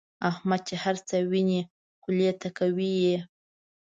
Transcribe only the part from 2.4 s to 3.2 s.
ته کوي یې.